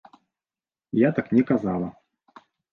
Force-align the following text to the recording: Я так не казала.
Я 1.01 1.09
так 1.17 1.31
не 1.35 1.43
казала. 1.51 1.95